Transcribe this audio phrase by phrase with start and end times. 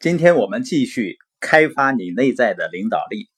[0.00, 3.28] 今天我们继续开发你内在的领导力。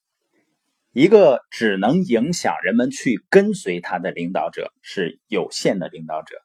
[0.92, 6.36] 一个只能影响人们去跟随他的领导者是有限的领导者；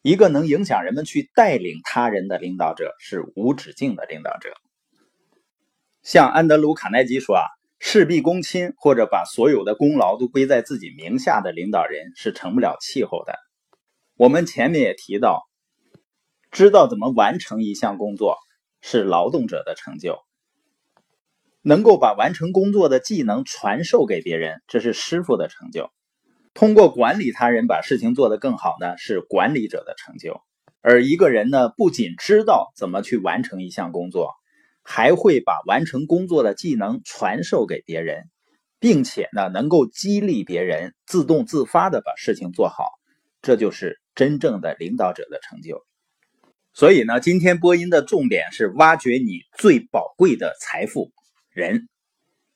[0.00, 4.54] 一个能影响人们去带领他人的领导者是无止境的领导者。
[6.02, 7.42] 像安德鲁·卡耐基说：“啊，
[7.80, 13.34] 事必躬亲或者把所有的功劳都归在自己名下的领导人是成不了气候的。”
[14.16, 15.42] 我们前面也提到，
[16.50, 18.38] 知道怎么完成一项工作。
[18.82, 20.18] 是劳动者的成就，
[21.62, 25.90] 能够把完成工作的技能传授给别人，这是师傅的成就。
[26.52, 30.42] 通过管理他人把事情做得更好呢，是管理者的成就。
[30.82, 34.34] 而一个人呢，不仅知道怎么去完成一项工作，
[34.82, 38.28] 还会把完成工作的技能传授给别人，
[38.80, 42.84] 并且呢，能够激励别人自动自发的把事情做好，
[43.40, 45.86] 这就是真正的领导者的成就。
[46.74, 51.12] 所以呢，今天播音的重点是挖掘你最宝贵的财富——
[51.52, 51.86] 人，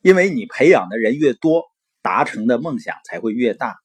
[0.00, 1.64] 因为你培养的人越多，
[2.00, 3.76] 达成的梦想才会越大。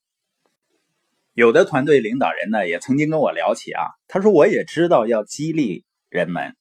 [1.33, 6.55] 有的团队领导人呢，也曾经跟我聊起啊，他说我也知道要激励人们，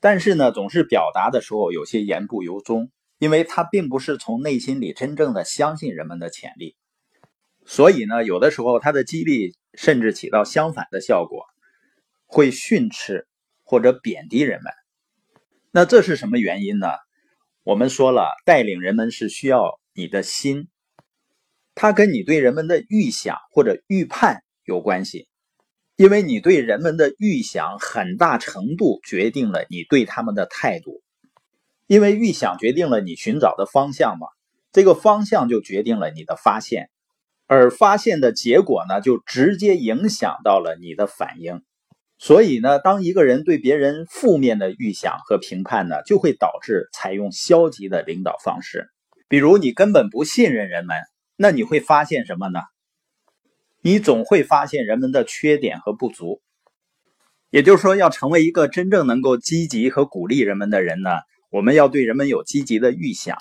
[0.00, 6.76] 但是呢，总是表达的时候有些言不由衷，因为他并不是从内心里真正的相信人们的潜力，
[7.66, 11.44] 所以呢，有的时候他的激励甚至起到相反的效果。
[12.26, 13.26] 会训斥
[13.64, 14.72] 或者贬低人们，
[15.70, 16.88] 那这是什么原因呢？
[17.62, 20.68] 我们说了，带领人们是需要你的心，
[21.74, 25.28] 它跟你对人们的预想或者预判有关系，
[25.96, 31.02] 因为你对人们的预想很大程度决定了你对他们的态度，
[31.86, 34.28] 因为预想决定了你寻找的方向嘛，
[34.72, 36.90] 这个方向就决定了你的发现，
[37.46, 41.62] 而发现的结果呢，就直接影响到了你的反应。
[42.18, 48.88] 所以呢，当一个人对别人负面的预想和评判呢，就会导致采用消极的领导方式。
[49.28, 50.96] 比如你根本不信任人们，
[51.36, 52.60] 那你会发现什么呢？
[53.82, 56.40] 你总会发现人们的缺点和不足。
[57.50, 61.10] 也就是说，要成为一个真正能够积极和鼓励人们的人呢，
[61.50, 63.36] 我们要对人们有积极的预想。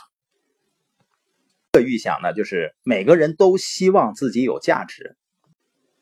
[1.71, 5.15] 这个预想呢，就是每个人都希望自己有价值。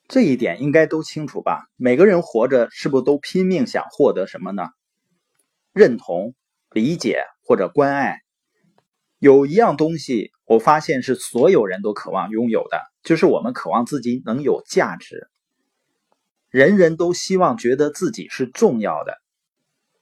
[0.07, 1.67] 这一点应该都清楚吧？
[1.75, 4.69] 每个人活着是不是都拼命想获得什么呢？
[5.71, 6.35] 认同、
[6.71, 8.19] 理解或者关爱。
[9.17, 15.29] 有一样东西，我发现是所有人都渴望拥有的，就是我们渴望自己能有价值。
[16.49, 19.17] 人人都希望觉得自己是重要的。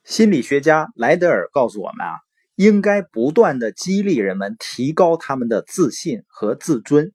[0.04, 2.12] 心理学家莱德尔告诉我们啊，
[2.56, 7.12] 应该不断的激励人们提高他们的自信和自尊。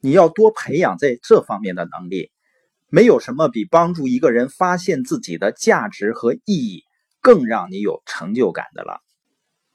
[0.00, 2.30] 你要多培养在这方面的能力，
[2.88, 6.84] 没有什么比帮助一个人发现自己的价值和意义
[7.20, 9.00] 更让你有成就感的了。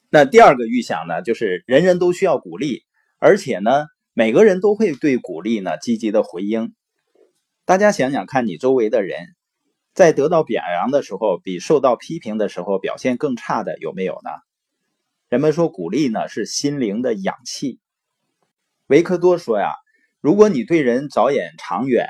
[0.09, 2.83] 那第二个预想呢，就是人人都需要鼓励，
[3.19, 6.73] 而且呢，每个人都会对鼓励呢积极的回应。
[7.65, 9.27] 大家想想看，你周围的人
[9.93, 14.29] 在得到表扬的时候，比受到批评的时候表现更差的有没有呢？
[15.27, 17.79] 人们说鼓励呢是心灵的氧气。
[18.87, 19.73] 维克多说呀。
[20.23, 22.07] 如果你对人着眼长远，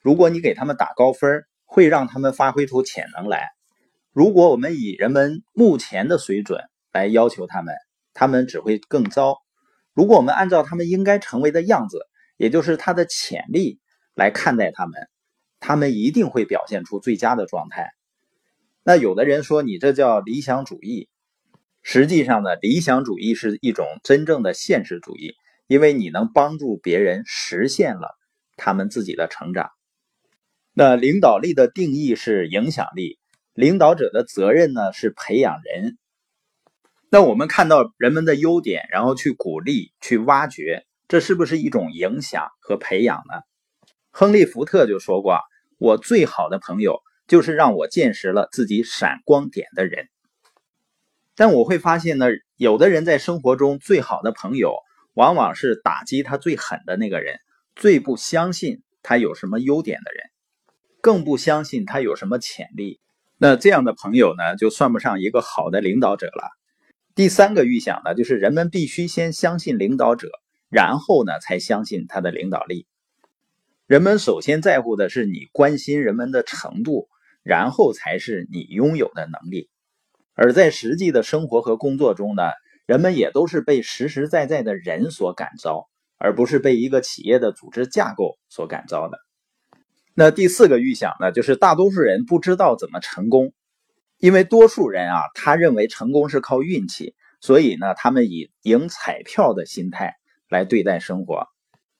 [0.00, 3.50] 如果你给他们打高分，会让他们发挥出潜能来。
[4.10, 7.72] 如果我们以人们目前的水准来要求他们，
[8.14, 9.36] 他们只会更糟。
[9.94, 12.00] 如果我们按照他们应该成为的样子，
[12.36, 13.78] 也就是他的潜力
[14.16, 14.94] 来看待他们，
[15.60, 17.92] 他们一定会表现出最佳的状态。
[18.82, 21.08] 那有的人说你这叫理想主义，
[21.80, 25.36] 实际上呢，理想主义是一种真正的现实主义。
[25.72, 28.14] 因为你能帮助别人实现了
[28.58, 29.70] 他们自己的成长，
[30.74, 33.18] 那领导力的定义是影响力，
[33.54, 35.96] 领导者的责任呢是培养人。
[37.08, 43.40] 那我们看到人们的优点，然后去鼓励、去挖掘，这是不是一种影响和培养呢？
[44.10, 45.38] 亨利·福特就说过
[45.80, 50.10] ：“我最好的朋友就是让我见识了自己闪光点的人。”
[51.34, 52.26] 但我会发现呢，
[52.56, 54.74] 有的人在生活中最好的朋友。
[55.14, 57.38] 往往是打击他最狠的那个人，
[57.76, 60.30] 最不相信他有什么优点的人，
[61.00, 63.00] 更不相信他有什么潜力。
[63.36, 66.50] 那这样的朋友呢，就算不上一个好的领导者了。
[67.14, 70.28] 第三个预想呢，就是人们必须先相信领导者，
[70.70, 72.86] 然后呢才相信他的领导力。
[73.86, 77.08] 人们首先在乎的是你关心人们的程度，
[77.42, 79.68] 然后才是你拥有的能力。
[80.34, 82.44] 而在实际的生活和工作中呢？
[82.86, 85.88] 人们也都是被实实在在的人所感召，
[86.18, 89.18] 而不是被一个企业的组织架构所感召的。
[90.14, 93.52] 那第四个预想呢，就是大多数人不知道怎么成功，
[94.18, 100.16] 因为多数人啊，他认为成功是靠运气，所以呢，他们以赢彩票的心态
[100.48, 101.46] 来对待生活。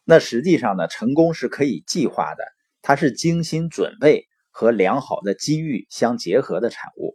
[0.04, 2.44] 那实际上呢，成功是可以计划的，
[2.82, 7.11] 它是精心准备和良好的机遇相结合的产物。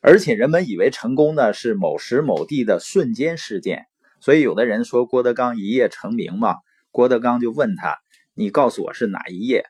[0.00, 3.86] 而且人们以为成功呢是某时某地的瞬间事件，
[4.20, 6.56] 所以有的人说郭德纲一夜成名嘛。
[6.90, 7.98] 郭德纲就问他
[8.34, 9.66] ：“你告诉我是哪一夜？”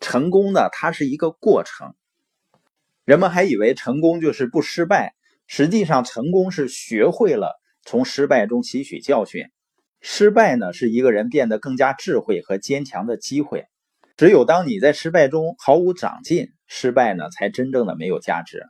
[0.00, 1.94] 成功呢，它是一个过程。
[3.04, 5.14] 人们还以为成功就是不失败，
[5.46, 9.46] 实际上成功是学会了从失败中吸取教训。
[10.00, 13.66] 失败呢，是一个人变得更加智慧和坚强的机会。
[14.16, 18.66] 只有当你在失败中毫无长进，失败呢才真正的没有价值。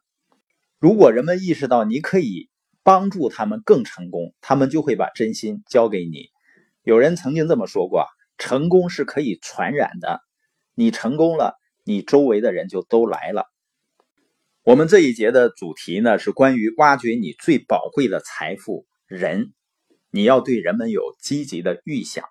[0.80, 2.48] 如果人们意识到你可以
[2.82, 6.30] 帮助他们更成功，他们就会把真心交给你。
[6.82, 8.06] 有人曾经这么说过
[8.38, 10.22] ：“成功是可以传染的，
[10.74, 13.44] 你成功了，你周围的人就都来了。”
[14.64, 19.52] 我们这一节的主题呢，是关于挖掘你最宝贵的财富——人。
[20.10, 22.24] 你要对人们有积极的预想。